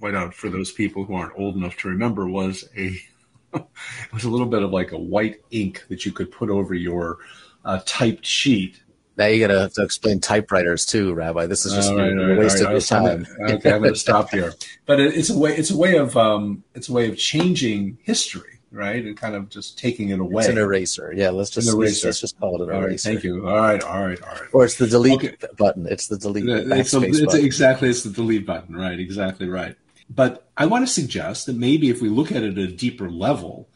Whiteout, 0.00 0.32
for 0.32 0.48
those 0.48 0.72
people 0.72 1.04
who 1.04 1.14
aren't 1.14 1.38
old 1.38 1.56
enough 1.56 1.76
to 1.78 1.88
remember, 1.88 2.26
was 2.26 2.68
a 2.76 2.96
it 3.54 4.12
was 4.12 4.24
a 4.24 4.30
little 4.30 4.46
bit 4.46 4.62
of 4.62 4.70
like 4.70 4.92
a 4.92 4.98
white 4.98 5.42
ink 5.50 5.84
that 5.88 6.06
you 6.06 6.12
could 6.12 6.30
put 6.30 6.50
over 6.50 6.74
your 6.74 7.18
uh, 7.64 7.80
typed 7.84 8.24
sheet 8.24 8.82
now 9.20 9.26
you 9.26 9.38
got 9.38 9.52
to 9.52 9.60
have 9.60 9.74
to 9.74 9.82
explain 9.82 10.18
typewriters 10.18 10.86
too, 10.86 11.12
Rabbi. 11.12 11.44
This 11.44 11.66
is 11.66 11.74
just 11.74 11.92
right, 11.92 12.10
a 12.10 12.36
waste 12.38 12.62
right, 12.62 12.74
of 12.74 12.86
time. 12.86 13.26
okay, 13.50 13.70
I'm 13.70 13.82
going 13.82 13.92
to 13.92 13.98
stop 13.98 14.30
here. 14.30 14.54
But 14.86 14.98
it's 14.98 15.28
a 15.28 15.38
way. 15.38 15.54
It's 15.54 15.70
a 15.70 15.76
way 15.76 15.98
of. 15.98 16.16
Um, 16.16 16.64
it's 16.74 16.88
a 16.88 16.92
way 16.94 17.06
of 17.06 17.18
changing 17.18 17.98
history, 18.02 18.59
right? 18.72 19.04
And 19.04 19.16
kind 19.16 19.34
of 19.34 19.48
just 19.48 19.78
taking 19.78 20.10
it 20.10 20.20
away. 20.20 20.44
It's 20.44 20.50
an 20.50 20.58
eraser. 20.58 21.12
Yeah, 21.14 21.30
let's 21.30 21.50
just 21.50 21.72
let's, 21.72 22.04
let's 22.04 22.20
just 22.20 22.38
call 22.38 22.60
it 22.60 22.68
an 22.68 22.74
all 22.74 22.82
eraser. 22.82 22.88
Right, 22.88 23.00
thank 23.00 23.24
you. 23.24 23.48
All 23.48 23.56
right, 23.56 23.82
all 23.82 24.04
right, 24.04 24.22
all 24.22 24.28
right. 24.28 24.48
Or 24.52 24.64
it's 24.64 24.76
the 24.76 24.86
delete 24.86 25.24
okay. 25.24 25.36
button. 25.58 25.86
It's 25.86 26.08
the 26.08 26.18
delete. 26.18 26.48
It's, 26.48 26.94
a, 26.94 27.02
it's 27.02 27.20
button. 27.20 27.44
exactly 27.44 27.88
it's 27.88 28.02
the 28.02 28.10
delete 28.10 28.46
button. 28.46 28.76
Right, 28.76 28.98
exactly 28.98 29.48
right. 29.48 29.76
But 30.08 30.48
I 30.56 30.66
want 30.66 30.86
to 30.86 30.92
suggest 30.92 31.46
that 31.46 31.56
maybe 31.56 31.88
if 31.88 32.02
we 32.02 32.08
look 32.08 32.32
at 32.32 32.42
it 32.42 32.58
at 32.58 32.58
a 32.58 32.66
deeper 32.72 33.08
level, 33.08 33.68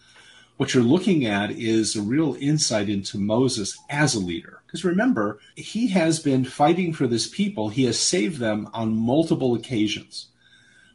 what 0.57 0.75
you're 0.75 0.83
looking 0.83 1.25
at 1.27 1.51
is 1.53 1.95
a 1.95 2.03
real 2.03 2.37
insight 2.41 2.89
into 2.89 3.19
Moses 3.19 3.79
as 3.89 4.15
a 4.15 4.21
leader. 4.21 4.63
Because 4.67 4.85
remember, 4.85 5.39
he 5.55 5.89
has 5.89 6.19
been 6.19 6.45
fighting 6.45 6.93
for 6.93 7.07
this 7.07 7.29
people, 7.29 7.69
he 7.69 7.85
has 7.85 7.99
saved 7.99 8.39
them 8.39 8.69
on 8.73 8.97
multiple 8.97 9.55
occasions. 9.55 10.29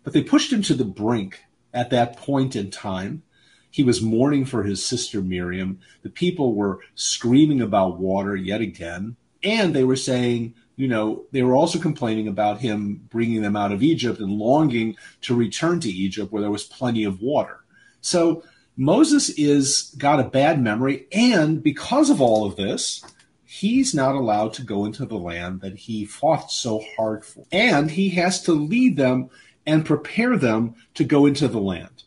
But 0.04 0.14
they 0.14 0.24
pushed 0.24 0.52
him 0.52 0.62
to 0.64 0.74
the 0.74 0.86
brink 0.86 1.42
at 1.74 1.90
that 1.92 2.18
point 2.18 2.56
in 2.56 2.72
time. 2.72 3.24
He 3.72 3.84
was 3.84 4.02
mourning 4.02 4.46
for 4.46 4.64
his 4.64 4.84
sister 4.84 5.22
Miriam. 5.22 5.80
The 6.02 6.10
people 6.10 6.54
were 6.54 6.80
screaming 6.96 7.62
about 7.62 8.00
water 8.00 8.36
yet 8.36 8.62
again. 8.62 9.16
And 9.44 9.74
they 9.74 9.84
were 9.84 9.96
saying, 9.96 10.56
you 10.76 10.88
know, 10.88 11.26
they 11.32 11.44
were 11.44 11.56
also 11.56 11.78
complaining 11.78 12.28
about 12.28 12.60
him 12.60 13.08
bringing 13.10 13.42
them 13.42 13.56
out 13.56 13.72
of 13.72 13.84
Egypt 13.84 14.20
and 14.20 14.32
longing 14.32 14.96
to 15.22 15.36
return 15.36 15.80
to 15.82 15.90
Egypt 15.90 16.32
where 16.32 16.42
there 16.42 16.52
was 16.52 16.64
plenty 16.64 17.04
of 17.04 17.22
water. 17.22 17.60
So 18.02 18.44
Moses 18.78 19.30
is 19.32 19.94
got 19.98 20.22
a 20.22 20.30
bad 20.30 20.62
memory, 20.62 21.06
and 21.12 21.62
because 21.62 22.10
of 22.10 22.22
all 22.22 22.46
of 22.46 22.56
this, 22.56 23.04
he's 23.44 23.94
not 23.94 24.16
allowed 24.16 24.54
to 24.54 24.62
go 24.62 24.86
into 24.86 25.06
the 25.06 25.18
land 25.18 25.60
that 25.60 25.76
he 25.76 26.06
fought 26.06 26.50
so 26.50 26.82
hard 26.96 27.26
for. 27.26 27.46
And 27.52 27.92
he 27.92 28.12
has 28.12 28.42
to 28.44 28.54
lead 28.54 28.96
them 28.96 29.30
and 29.66 29.86
prepare 29.86 30.38
them 30.38 30.76
to 30.94 31.04
go 31.04 31.26
into 31.26 31.50
the 31.50 31.60
land. 31.60 32.04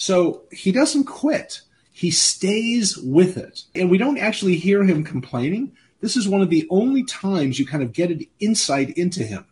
So 0.00 0.44
he 0.50 0.72
doesn't 0.72 1.04
quit. 1.04 1.60
He 1.92 2.10
stays 2.10 2.96
with 2.96 3.36
it. 3.36 3.64
And 3.74 3.90
we 3.90 3.98
don't 3.98 4.16
actually 4.16 4.56
hear 4.56 4.82
him 4.82 5.04
complaining. 5.04 5.72
This 6.00 6.16
is 6.16 6.26
one 6.26 6.40
of 6.40 6.48
the 6.48 6.66
only 6.70 7.04
times 7.04 7.58
you 7.58 7.66
kind 7.66 7.82
of 7.82 7.92
get 7.92 8.10
an 8.10 8.24
insight 8.38 8.96
into 8.96 9.22
him. 9.22 9.44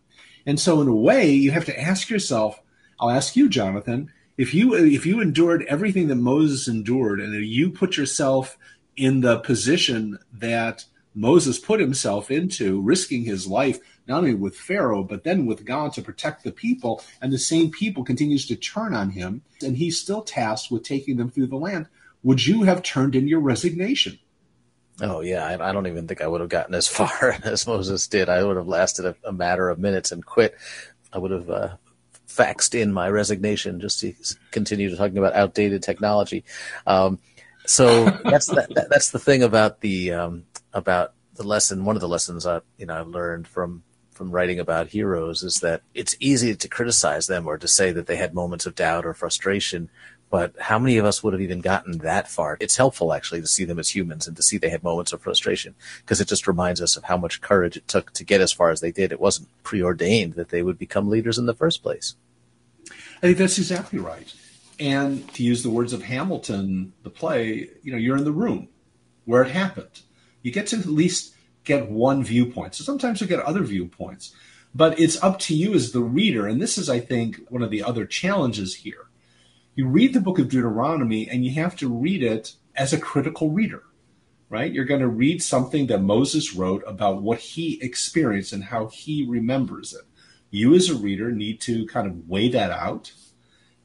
And 0.47 0.59
so 0.59 0.81
in 0.81 0.89
a 0.89 0.95
way, 0.95 1.31
you 1.31 1.51
have 1.51 1.67
to 1.67 1.79
ask 1.79 2.09
yourself, 2.09 2.63
I'll 2.99 3.11
ask 3.11 3.37
you, 3.37 3.51
Jonathan, 3.51 4.11
if 4.39 4.55
you 4.55 4.73
if 4.73 5.05
you 5.05 5.21
endured 5.21 5.67
everything 5.69 6.09
that 6.09 6.15
Moses 6.15 6.67
endured, 6.67 7.21
and 7.21 7.35
you 7.45 7.71
put 7.71 7.99
yourself 7.99 8.57
in 8.97 9.21
the 9.21 9.41
position 9.41 10.19
that 10.33 10.87
Moses 11.15 11.59
put 11.59 11.79
himself 11.79 12.31
into, 12.31 12.81
risking 12.81 13.25
his 13.25 13.47
life 13.47 13.81
not 14.09 14.19
only 14.19 14.35
with 14.35 14.57
Pharaoh 14.57 15.05
but 15.05 15.25
then 15.25 15.47
with 15.47 15.65
God 15.65 15.93
to 15.95 16.03
protect 16.03 16.43
the 16.43 16.53
people, 16.53 17.03
and 17.21 17.33
the 17.33 17.39
same 17.39 17.71
people 17.71 18.05
continues 18.05 18.47
to 18.47 18.57
turn 18.57 18.95
on 18.95 19.11
him, 19.11 19.43
and 19.63 19.77
he's 19.77 20.01
still 20.01 20.23
tasked 20.23 20.71
with 20.71 20.83
taking 20.83 21.17
them 21.17 21.31
through 21.31 21.49
the 21.49 21.57
land. 21.57 21.87
Would 22.23 22.47
you 22.47 22.63
have 22.65 22.83
turned 22.83 23.15
in 23.15 23.29
your 23.29 23.41
resignation? 23.41 24.19
Oh 25.01 25.21
yeah, 25.21 25.47
I, 25.47 25.69
I, 25.69 25.73
don't 25.73 25.87
even 25.87 26.09
think 26.09 26.21
I 26.21 26.27
would 26.27 26.41
have 26.41 26.51
gotten 26.51 26.75
as 26.75 26.89
far 26.99 27.37
as 27.45 27.67
Moses 27.67 28.07
did. 28.09 28.29
I 28.29 28.43
would 28.43 28.57
have 28.57 28.67
lasted 28.67 29.05
a, 29.05 29.17
a 29.25 29.33
matter 29.33 29.69
of 29.69 29.79
minutes 29.79 30.11
and 30.13 30.25
quit. 30.25 30.57
I 31.13 31.19
would 31.19 31.31
have 31.31 31.49
uh, 31.49 31.77
faxed 32.29 32.79
in 32.79 32.93
my 32.93 33.09
resignation 33.09 33.81
just 33.81 34.01
to 34.01 34.15
continue 34.51 34.95
talking 34.95 35.19
about 35.19 35.35
outdated 35.35 35.83
technology. 35.83 36.45
Um, 36.87 37.19
so 37.67 38.05
that's 38.25 38.47
the, 38.47 38.67
that, 38.75 38.89
that's 38.91 39.11
the 39.11 39.19
thing 39.19 39.43
about 39.43 39.81
the 39.81 40.13
um, 40.13 40.45
about 40.73 41.15
the 41.35 41.45
lesson. 41.45 41.85
One 41.85 41.97
of 41.97 42.01
the 42.01 42.09
lessons 42.09 42.47
I 42.47 42.61
you 42.77 42.87
know 42.87 42.99
I've 42.99 43.09
learned 43.09 43.47
from 43.47 43.85
from 44.19 44.33
writing 44.33 44.59
about 44.59 44.89
heroes 44.89 45.45
is 45.45 45.61
that 45.61 45.81
it's 45.95 46.17
easy 46.19 46.55
to 46.55 46.69
criticize 46.69 47.29
them 47.29 47.47
or 47.47 47.57
to 47.57 47.69
say 47.69 47.93
that 47.93 48.09
they 48.09 48.17
had 48.17 48.35
moments 48.35 48.67
of 48.67 48.75
doubt 48.75 49.07
or 49.07 49.15
frustration. 49.15 49.89
But 50.29 50.55
how 50.59 50.79
many 50.79 50.99
of 50.99 51.05
us 51.05 51.23
would 51.23 51.33
have 51.33 51.41
even 51.41 51.61
gotten 51.61 51.99
that 51.99 52.29
far? 52.29 52.59
It's 52.61 52.77
helpful 52.77 53.13
actually 53.15 53.41
to 53.41 53.47
see 53.47 53.65
them 53.65 53.79
as 53.79 53.95
humans 53.95 54.27
and 54.27 54.37
to 54.37 54.43
see 54.43 54.59
they 54.59 54.71
had 54.71 54.83
moments 54.83 55.13
of 55.13 55.23
frustration 55.23 55.77
because 56.01 56.21
it 56.21 56.27
just 56.27 56.49
reminds 56.49 56.83
us 56.83 56.97
of 56.97 57.05
how 57.05 57.17
much 57.17 57.41
courage 57.41 57.77
it 57.77 57.87
took 57.87 58.13
to 58.15 58.25
get 58.25 58.41
as 58.41 58.53
far 58.53 58.71
as 58.71 58.81
they 58.81 58.91
did. 58.91 59.13
It 59.13 59.21
wasn't 59.21 59.49
preordained 59.63 60.35
that 60.35 60.49
they 60.49 60.63
would 60.63 60.79
become 60.79 61.09
leaders 61.09 61.39
in 61.39 61.47
the 61.47 61.55
first 61.55 61.83
place. 61.83 62.17
I 62.91 63.21
think 63.21 63.39
that's 63.39 63.59
exactly 63.59 64.01
right. 64.01 64.35
And 64.81 65.33
to 65.35 65.45
use 65.45 65.63
the 65.63 65.71
words 65.71 65.93
of 65.93 66.03
Hamilton, 66.03 66.93
the 67.05 67.11
play, 67.11 67.69
you 67.85 67.93
know, 67.93 67.99
you're 67.99 68.17
in 68.17 68.25
the 68.25 68.33
room 68.33 68.69
where 69.27 69.43
it 69.43 69.51
happened. 69.53 70.03
You 70.43 70.51
get 70.51 70.67
to 70.69 70.77
at 70.77 70.87
least 70.87 71.35
get 71.69 71.89
one 71.89 72.25
viewpoint. 72.25 72.75
So 72.75 72.83
sometimes 72.83 73.21
you'll 73.21 73.29
get 73.29 73.41
other 73.41 73.63
viewpoints, 73.63 74.35
but 74.75 74.99
it's 74.99 75.23
up 75.23 75.39
to 75.41 75.55
you 75.55 75.75
as 75.75 75.93
the 75.93 76.03
reader. 76.03 76.47
And 76.47 76.61
this 76.61 76.77
is, 76.77 76.91
I 76.91 76.99
think, 76.99 77.39
one 77.49 77.63
of 77.63 77.71
the 77.71 77.85
other 77.85 78.07
challenges 78.07 78.75
here. 78.77 79.07
You 79.77 79.87
read 79.87 80.13
the 80.13 80.21
book 80.21 80.41
of 80.41 80.49
Deuteronomy 80.49 81.29
and 81.29 81.45
you 81.45 81.53
have 81.53 81.77
to 81.77 81.89
read 81.89 82.25
it 82.25 82.55
as 82.75 82.93
a 82.93 82.99
critical 82.99 83.51
reader, 83.51 83.85
right? 84.49 84.73
You're 84.73 84.85
going 84.85 85.03
to 85.03 85.09
read 85.09 85.43
something 85.43 85.87
that 85.87 86.03
Moses 86.03 86.55
wrote 86.55 86.83
about 86.87 87.23
what 87.23 87.39
he 87.39 87.79
experienced 87.81 88.53
and 88.53 88.65
how 88.65 88.89
he 88.89 89.25
remembers 89.29 89.93
it. 89.93 90.03
You, 90.51 90.75
as 90.75 90.89
a 90.89 90.97
reader, 90.97 91.31
need 91.31 91.61
to 91.63 91.87
kind 91.87 92.09
of 92.09 92.29
weigh 92.29 92.49
that 92.49 92.73
out 92.73 93.13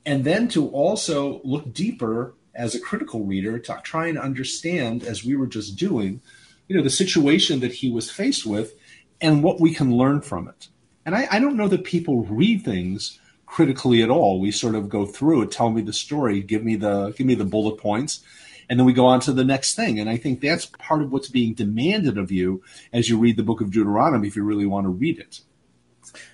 and 0.06 0.24
then 0.24 0.48
to 0.50 0.68
also 0.70 1.42
look 1.44 1.74
deeper 1.74 2.34
as 2.56 2.76
a 2.76 2.80
critical 2.80 3.24
reader 3.24 3.58
to 3.58 3.80
try 3.84 4.08
and 4.08 4.18
understand, 4.18 5.04
as 5.04 5.24
we 5.24 5.36
were 5.36 5.48
just 5.48 5.76
doing, 5.78 6.22
you 6.68 6.76
know, 6.78 6.84
the 6.84 6.90
situation 6.90 7.60
that 7.60 7.74
he 7.74 7.90
was 7.90 8.10
faced 8.10 8.46
with 8.46 8.74
and 9.22 9.44
what 9.44 9.60
we 9.60 9.74
can 9.74 9.96
learn 9.96 10.22
from 10.22 10.48
it. 10.48 10.68
And 11.06 11.16
I, 11.16 11.28
I 11.32 11.40
don't 11.40 11.58
know 11.58 11.68
that 11.68 11.84
people 11.84 12.24
read 12.24 12.64
things 12.64 13.20
critically 13.46 14.02
at 14.02 14.10
all. 14.10 14.40
We 14.40 14.52
sort 14.52 14.76
of 14.76 14.90
go 14.90 15.06
through 15.06 15.44
it, 15.44 15.52
tell 15.52 15.70
me 15.70 15.82
the 15.82 15.94
story, 15.94 16.42
give 16.42 16.64
me 16.64 16.76
the 16.76 17.12
give 17.12 17.28
me 17.28 17.36
the 17.36 17.46
bullet 17.46 17.78
points, 17.78 18.24
and 18.70 18.80
then 18.80 18.86
we 18.86 18.94
go 18.94 19.06
on 19.06 19.20
to 19.22 19.34
the 19.34 19.44
next 19.44 19.76
thing. 19.76 20.00
And 20.00 20.10
I 20.10 20.18
think 20.18 20.42
that's 20.42 20.66
part 20.66 21.02
of 21.02 21.12
what's 21.12 21.30
being 21.30 21.54
demanded 21.54 22.18
of 22.18 22.32
you 22.32 22.64
as 22.92 23.10
you 23.10 23.18
read 23.18 23.38
the 23.38 23.44
book 23.44 23.62
of 23.62 23.72
Deuteronomy 23.72 24.28
if 24.28 24.36
you 24.36 24.44
really 24.44 24.66
want 24.66 24.86
to 24.86 24.90
read 24.90 25.20
it. 25.20 25.42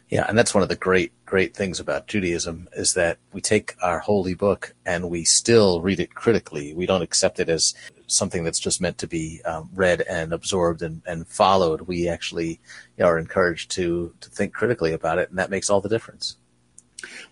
Yeah, 0.10 0.26
and 0.28 0.38
that's 0.38 0.56
one 0.56 0.64
of 0.64 0.70
the 0.70 0.76
great, 0.76 1.12
great 1.26 1.56
things 1.56 1.80
about 1.80 2.08
Judaism 2.08 2.68
is 2.74 2.96
that 2.96 3.20
we 3.32 3.42
take 3.42 3.76
our 3.82 4.00
holy 4.00 4.34
book 4.34 4.74
and 4.84 5.10
we 5.10 5.24
still 5.24 5.82
read 5.82 6.00
it 6.00 6.16
critically. 6.16 6.74
We 6.74 6.88
don't 6.88 7.04
accept 7.04 7.40
it 7.40 7.48
as 7.48 7.76
something 8.12 8.44
that's 8.44 8.60
just 8.60 8.82
meant 8.82 8.98
to 9.00 9.08
be 9.08 9.42
um, 9.46 9.70
read 9.74 10.02
and 10.02 10.34
absorbed 10.34 10.82
and, 10.82 11.02
and 11.06 11.28
followed. 11.28 11.82
We 11.82 12.08
actually 12.08 12.60
you 12.98 13.04
know, 13.04 13.08
are 13.08 13.20
encouraged 13.20 13.72
to 13.72 14.14
to 14.20 14.30
think 14.30 14.54
critically 14.54 14.94
about 14.94 15.20
it, 15.20 15.30
and 15.30 15.40
that 15.40 15.50
makes 15.50 15.70
all 15.70 15.82
the 15.82 15.90
difference. 15.90 16.38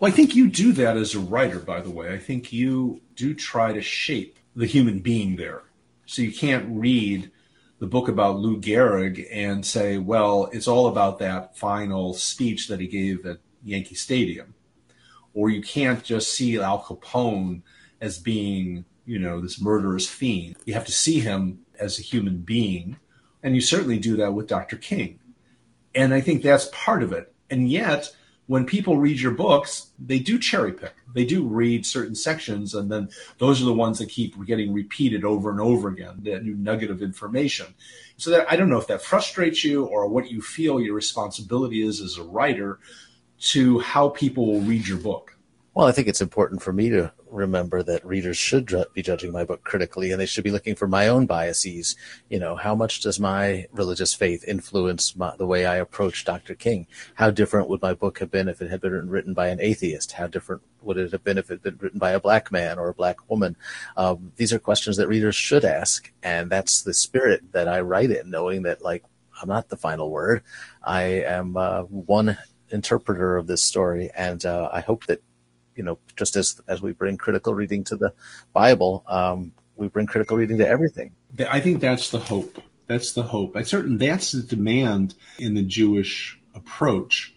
Well, 0.00 0.10
I 0.10 0.14
think 0.14 0.34
you 0.34 0.48
do 0.48 0.72
that 0.72 0.96
as 0.96 1.14
a 1.14 1.20
writer, 1.20 1.58
by 1.58 1.80
the 1.80 1.90
way. 1.90 2.12
I 2.12 2.18
think 2.18 2.52
you 2.52 3.02
do 3.14 3.34
try 3.34 3.72
to 3.72 3.82
shape 3.82 4.38
the 4.56 4.66
human 4.66 5.00
being 5.00 5.36
there. 5.36 5.62
So 6.06 6.22
you 6.22 6.32
can't 6.32 6.66
read 6.68 7.30
the 7.78 7.86
book 7.86 8.08
about 8.08 8.38
Lou 8.38 8.60
Gehrig 8.60 9.26
and 9.30 9.64
say, 9.64 9.98
well, 9.98 10.48
it's 10.52 10.66
all 10.66 10.88
about 10.88 11.18
that 11.18 11.56
final 11.56 12.14
speech 12.14 12.68
that 12.68 12.80
he 12.80 12.86
gave 12.86 13.24
at 13.26 13.38
Yankee 13.62 13.94
Stadium. 13.94 14.54
Or 15.34 15.50
you 15.50 15.62
can't 15.62 16.02
just 16.02 16.32
see 16.32 16.58
Al 16.58 16.82
Capone 16.82 17.62
as 18.00 18.18
being, 18.18 18.84
you 19.08 19.18
know, 19.18 19.40
this 19.40 19.60
murderous 19.60 20.06
fiend. 20.06 20.56
You 20.66 20.74
have 20.74 20.84
to 20.84 20.92
see 20.92 21.20
him 21.20 21.60
as 21.80 21.98
a 21.98 22.02
human 22.02 22.38
being. 22.38 22.98
And 23.42 23.54
you 23.54 23.62
certainly 23.62 23.98
do 23.98 24.16
that 24.16 24.34
with 24.34 24.46
Dr. 24.46 24.76
King. 24.76 25.18
And 25.94 26.12
I 26.12 26.20
think 26.20 26.42
that's 26.42 26.68
part 26.72 27.02
of 27.02 27.12
it. 27.12 27.32
And 27.48 27.70
yet, 27.70 28.14
when 28.46 28.66
people 28.66 28.98
read 28.98 29.18
your 29.18 29.32
books, 29.32 29.90
they 29.98 30.18
do 30.18 30.38
cherry 30.38 30.72
pick. 30.72 30.94
They 31.14 31.24
do 31.24 31.46
read 31.46 31.86
certain 31.86 32.14
sections, 32.14 32.74
and 32.74 32.90
then 32.90 33.08
those 33.38 33.62
are 33.62 33.64
the 33.64 33.72
ones 33.72 33.98
that 33.98 34.10
keep 34.10 34.44
getting 34.44 34.72
repeated 34.72 35.24
over 35.24 35.50
and 35.50 35.60
over 35.60 35.88
again, 35.88 36.20
that 36.22 36.44
new 36.44 36.54
nugget 36.54 36.90
of 36.90 37.02
information. 37.02 37.74
So 38.16 38.30
that 38.30 38.50
I 38.50 38.56
don't 38.56 38.68
know 38.68 38.78
if 38.78 38.86
that 38.88 39.02
frustrates 39.02 39.64
you 39.64 39.84
or 39.84 40.08
what 40.08 40.30
you 40.30 40.42
feel 40.42 40.80
your 40.80 40.94
responsibility 40.94 41.82
is 41.82 42.00
as 42.00 42.18
a 42.18 42.22
writer 42.24 42.78
to 43.40 43.78
how 43.78 44.10
people 44.10 44.46
will 44.46 44.60
read 44.60 44.86
your 44.86 44.98
book. 44.98 45.37
Well, 45.78 45.86
I 45.86 45.92
think 45.92 46.08
it's 46.08 46.20
important 46.20 46.60
for 46.60 46.72
me 46.72 46.88
to 46.88 47.12
remember 47.30 47.84
that 47.84 48.04
readers 48.04 48.36
should 48.36 48.74
be 48.94 49.00
judging 49.00 49.30
my 49.30 49.44
book 49.44 49.62
critically 49.62 50.10
and 50.10 50.20
they 50.20 50.26
should 50.26 50.42
be 50.42 50.50
looking 50.50 50.74
for 50.74 50.88
my 50.88 51.06
own 51.06 51.24
biases. 51.24 51.94
You 52.28 52.40
know, 52.40 52.56
how 52.56 52.74
much 52.74 53.00
does 53.00 53.20
my 53.20 53.68
religious 53.70 54.12
faith 54.12 54.42
influence 54.48 55.14
my, 55.14 55.36
the 55.36 55.46
way 55.46 55.66
I 55.66 55.76
approach 55.76 56.24
Dr. 56.24 56.56
King? 56.56 56.88
How 57.14 57.30
different 57.30 57.68
would 57.68 57.80
my 57.80 57.94
book 57.94 58.18
have 58.18 58.28
been 58.28 58.48
if 58.48 58.60
it 58.60 58.72
had 58.72 58.80
been 58.80 59.08
written 59.08 59.34
by 59.34 59.50
an 59.50 59.60
atheist? 59.60 60.10
How 60.10 60.26
different 60.26 60.62
would 60.82 60.96
it 60.96 61.12
have 61.12 61.22
been 61.22 61.38
if 61.38 61.48
it 61.48 61.62
had 61.62 61.62
been 61.62 61.78
written 61.78 62.00
by 62.00 62.10
a 62.10 62.18
black 62.18 62.50
man 62.50 62.76
or 62.80 62.88
a 62.88 62.94
black 62.94 63.30
woman? 63.30 63.56
Um, 63.96 64.32
these 64.34 64.52
are 64.52 64.58
questions 64.58 64.96
that 64.96 65.06
readers 65.06 65.36
should 65.36 65.64
ask. 65.64 66.12
And 66.24 66.50
that's 66.50 66.82
the 66.82 66.92
spirit 66.92 67.52
that 67.52 67.68
I 67.68 67.82
write 67.82 68.10
in, 68.10 68.30
knowing 68.30 68.62
that, 68.64 68.82
like, 68.82 69.04
I'm 69.40 69.48
not 69.48 69.68
the 69.68 69.76
final 69.76 70.10
word. 70.10 70.42
I 70.82 71.02
am 71.22 71.56
uh, 71.56 71.82
one 71.82 72.36
interpreter 72.70 73.36
of 73.36 73.46
this 73.46 73.62
story. 73.62 74.10
And 74.16 74.44
uh, 74.44 74.70
I 74.72 74.80
hope 74.80 75.06
that 75.06 75.22
you 75.78 75.84
know, 75.84 75.98
just 76.16 76.36
as 76.36 76.60
as 76.68 76.82
we 76.82 76.92
bring 76.92 77.16
critical 77.16 77.54
reading 77.54 77.84
to 77.84 77.96
the 77.96 78.12
Bible, 78.52 79.04
um, 79.06 79.52
we 79.76 79.86
bring 79.88 80.06
critical 80.06 80.36
reading 80.36 80.58
to 80.58 80.68
everything. 80.68 81.12
I 81.48 81.60
think 81.60 81.80
that's 81.80 82.10
the 82.10 82.18
hope. 82.18 82.60
That's 82.88 83.12
the 83.12 83.22
hope. 83.22 83.56
I 83.56 83.62
certain 83.62 83.96
that's 83.96 84.32
the 84.32 84.42
demand 84.42 85.14
in 85.38 85.54
the 85.54 85.62
Jewish 85.62 86.38
approach. 86.54 87.34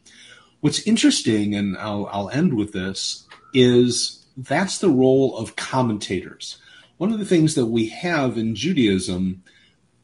What's 0.59 0.85
interesting, 0.87 1.55
and 1.55 1.77
I'll, 1.77 2.07
I'll 2.11 2.29
end 2.29 2.53
with 2.55 2.73
this, 2.73 3.27
is 3.53 4.25
that's 4.35 4.79
the 4.79 4.89
role 4.89 5.37
of 5.37 5.55
commentators. 5.55 6.57
One 6.97 7.11
of 7.11 7.19
the 7.19 7.25
things 7.25 7.55
that 7.55 7.65
we 7.65 7.87
have 7.87 8.37
in 8.37 8.55
Judaism, 8.55 9.43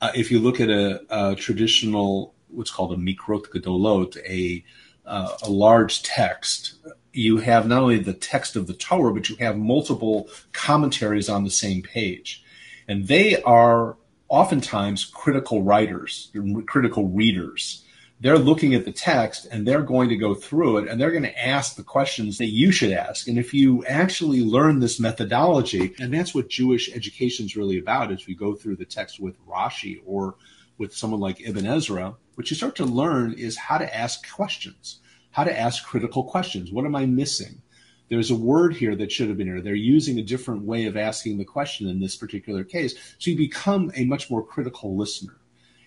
uh, 0.01 0.11
if 0.15 0.31
you 0.31 0.39
look 0.39 0.59
at 0.59 0.69
a, 0.69 1.01
a, 1.09 1.35
traditional, 1.35 2.33
what's 2.49 2.71
called 2.71 2.93
a 2.93 2.95
mikraot 2.95 3.49
gedolot, 3.49 4.17
a 4.17 4.63
uh, 5.05 5.37
a 5.41 5.49
large 5.49 6.03
text 6.03 6.75
you 7.13 7.37
have 7.37 7.67
not 7.67 7.83
only 7.83 7.99
the 7.99 8.13
text 8.13 8.55
of 8.55 8.67
the 8.67 8.73
Torah, 8.73 9.13
but 9.13 9.29
you 9.29 9.35
have 9.37 9.57
multiple 9.57 10.29
commentaries 10.51 11.29
on 11.29 11.43
the 11.43 11.49
same 11.49 11.81
page. 11.81 12.43
And 12.87 13.07
they 13.07 13.41
are 13.43 13.97
oftentimes 14.29 15.05
critical 15.05 15.63
writers, 15.63 16.31
critical 16.65 17.07
readers. 17.07 17.83
They're 18.19 18.39
looking 18.39 18.73
at 18.73 18.85
the 18.85 18.91
text 18.91 19.45
and 19.51 19.67
they're 19.67 19.83
going 19.83 20.09
to 20.09 20.17
go 20.17 20.33
through 20.33 20.79
it 20.79 20.87
and 20.87 20.99
they're 20.99 21.11
going 21.11 21.23
to 21.23 21.45
ask 21.45 21.75
the 21.75 21.83
questions 21.83 22.39
that 22.39 22.47
you 22.47 22.71
should 22.71 22.91
ask. 22.91 23.27
And 23.27 23.37
if 23.37 23.53
you 23.53 23.85
actually 23.85 24.43
learn 24.43 24.79
this 24.79 24.99
methodology, 24.99 25.93
and 25.99 26.13
that's 26.13 26.33
what 26.33 26.49
Jewish 26.49 26.93
education 26.95 27.45
is 27.45 27.55
really 27.55 27.77
about, 27.77 28.11
as 28.11 28.25
we 28.25 28.33
go 28.33 28.55
through 28.55 28.77
the 28.77 28.85
text 28.85 29.19
with 29.19 29.35
Rashi 29.45 30.01
or 30.05 30.35
with 30.79 30.95
someone 30.95 31.19
like 31.19 31.47
Ibn 31.47 31.65
Ezra, 31.65 32.15
what 32.35 32.49
you 32.49 32.55
start 32.55 32.75
to 32.77 32.85
learn 32.85 33.33
is 33.33 33.55
how 33.55 33.77
to 33.77 33.95
ask 33.95 34.27
questions 34.33 34.99
how 35.37 35.43
to 35.43 35.59
ask 35.59 35.85
critical 35.85 36.23
questions. 36.23 36.71
What 36.71 36.85
am 36.85 36.95
I 36.95 37.05
missing? 37.05 37.61
There's 38.09 38.31
a 38.31 38.35
word 38.35 38.75
here 38.75 38.95
that 38.95 39.11
should 39.11 39.27
have 39.27 39.37
been 39.37 39.45
here. 39.45 39.61
They're 39.61 39.75
using 39.75 40.17
a 40.17 40.23
different 40.23 40.63
way 40.63 40.87
of 40.87 40.97
asking 40.97 41.37
the 41.37 41.45
question 41.45 41.87
in 41.87 41.99
this 41.99 42.15
particular 42.15 42.63
case. 42.63 42.95
So 43.19 43.29
you 43.29 43.37
become 43.37 43.91
a 43.93 44.05
much 44.05 44.31
more 44.31 44.43
critical 44.43 44.97
listener. 44.97 45.35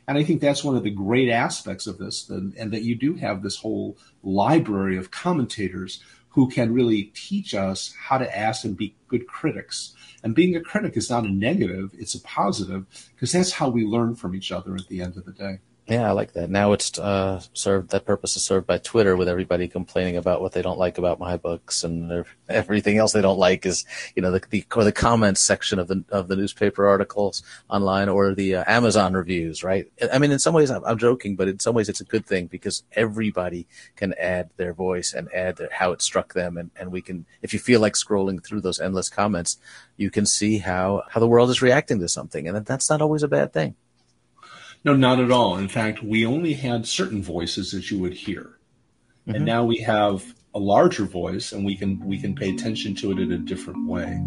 And 0.07 0.17
I 0.17 0.23
think 0.23 0.41
that's 0.41 0.63
one 0.63 0.77
of 0.77 0.85
the 0.85 0.91
great 0.93 1.31
aspects 1.31 1.89
of 1.89 1.99
this, 1.99 2.31
and, 2.31 2.55
and 2.55 2.71
that 2.71 2.83
you 2.83 2.95
do 2.95 3.15
have 3.15 3.43
this 3.43 3.57
whole 3.57 3.99
library 4.23 4.97
of 4.97 5.11
commentators 5.11 6.01
who 6.29 6.49
can 6.49 6.73
really 6.73 7.11
teach 7.17 7.53
us 7.53 7.93
how 8.01 8.19
to 8.19 8.39
ask 8.39 8.65
and 8.65 8.77
be 8.77 8.95
good 9.09 9.27
critics. 9.27 9.97
And 10.23 10.33
being 10.33 10.55
a 10.55 10.61
critic 10.61 10.97
is 10.97 11.11
not 11.11 11.25
a 11.25 11.29
negative, 11.29 11.91
it's 11.99 12.15
a 12.15 12.21
positive, 12.21 12.87
because 13.17 13.33
that's 13.33 13.51
how 13.51 13.69
we 13.69 13.85
learn 13.85 14.15
from 14.15 14.37
each 14.37 14.53
other 14.53 14.77
at 14.77 14.87
the 14.87 15.03
end 15.03 15.17
of 15.17 15.25
the 15.25 15.33
day. 15.33 15.59
Yeah, 15.91 16.09
I 16.09 16.13
like 16.13 16.35
that. 16.35 16.49
Now 16.49 16.71
it's 16.71 16.97
uh, 17.01 17.43
served. 17.53 17.91
That 17.91 18.05
purpose 18.05 18.37
is 18.37 18.45
served 18.45 18.65
by 18.65 18.79
Twitter, 18.79 19.17
with 19.17 19.27
everybody 19.27 19.67
complaining 19.67 20.17
about 20.17 20.41
what 20.41 20.53
they 20.53 20.63
don't 20.63 20.79
like 20.79 20.99
about 20.99 21.19
my 21.19 21.37
books, 21.37 21.83
and 21.83 22.25
everything 22.49 22.97
else 22.97 23.13
they 23.13 23.21
don't 23.21 23.41
like 23.41 23.67
is, 23.67 23.85
you 24.15 24.23
know, 24.23 24.31
the 24.31 24.41
the, 24.51 24.65
or 24.77 24.85
the 24.85 24.93
comments 24.93 25.41
section 25.41 25.81
of 25.81 25.89
the 25.89 26.05
of 26.11 26.29
the 26.29 26.37
newspaper 26.37 26.87
articles 26.87 27.43
online 27.69 28.09
or 28.09 28.37
the 28.37 28.55
uh, 28.55 28.65
Amazon 28.69 29.15
reviews. 29.15 29.65
Right? 29.65 29.91
I 30.13 30.21
mean, 30.21 30.31
in 30.31 30.39
some 30.39 30.55
ways, 30.55 30.71
I'm, 30.71 30.85
I'm, 30.85 30.97
joking, 30.97 31.35
but 31.35 31.49
in 31.49 31.59
some 31.59 31.75
ways, 31.75 31.89
it's 31.89 32.01
a 32.01 32.05
good 32.05 32.25
thing 32.25 32.47
because 32.47 32.85
everybody 32.93 33.67
can 33.97 34.15
add 34.15 34.51
their 34.59 34.73
voice 34.73 35.13
and 35.13 35.29
add 35.35 35.57
their, 35.57 35.71
how 35.73 35.91
it 35.91 36.03
struck 36.03 36.35
them, 36.35 36.57
and 36.57 36.71
and 36.77 36.93
we 36.93 37.03
can, 37.03 37.27
if 37.43 37.53
you 37.53 37.59
feel 37.59 37.81
like 37.81 37.95
scrolling 37.95 38.45
through 38.45 38.61
those 38.61 38.79
endless 38.79 39.09
comments, 39.09 39.59
you 39.97 40.09
can 40.09 40.25
see 40.25 40.59
how 40.59 41.03
how 41.09 41.19
the 41.19 41.27
world 41.27 41.51
is 41.51 41.61
reacting 41.61 41.99
to 41.99 42.09
something, 42.09 42.47
and 42.47 42.65
that's 42.65 42.89
not 42.89 43.03
always 43.03 43.25
a 43.25 43.29
bad 43.29 43.53
thing. 43.53 43.75
No, 44.83 44.95
not 44.95 45.21
at 45.21 45.31
all. 45.31 45.57
In 45.57 45.69
fact, 45.69 46.03
we 46.03 46.25
only 46.25 46.55
had 46.55 46.87
certain 46.87 47.23
voices 47.23 47.71
that 47.73 47.91
you 47.91 47.99
would 47.99 48.15
hear. 48.15 48.59
Mm-hmm. 49.27 49.35
And 49.35 49.45
now 49.45 49.65
we 49.65 49.79
have 49.79 50.35
a 50.55 50.59
larger 50.59 51.05
voice 51.05 51.53
and 51.53 51.65
we 51.65 51.77
can 51.77 52.01
we 52.05 52.19
can 52.19 52.35
pay 52.35 52.51
attention 52.51 52.95
to 52.97 53.13
it 53.13 53.19
in 53.19 53.31
a 53.31 53.39
different 53.39 53.87
way. 53.87 54.21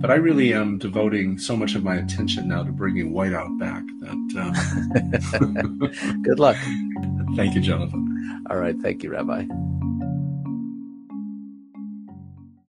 But 0.00 0.10
I 0.10 0.14
really 0.14 0.54
am 0.54 0.78
devoting 0.78 1.38
so 1.38 1.56
much 1.56 1.74
of 1.74 1.82
my 1.82 1.96
attention 1.96 2.48
now 2.48 2.62
to 2.62 2.72
bringing 2.72 3.12
Whiteout 3.12 3.58
back 3.58 3.82
that 4.00 4.32
uh... 5.32 6.16
good 6.22 6.38
luck. 6.38 6.56
Thank 7.34 7.54
you, 7.54 7.60
Jonathan. 7.60 8.44
All 8.48 8.56
right. 8.56 8.76
Thank 8.80 9.02
you, 9.02 9.10
Rabbi. 9.10 9.46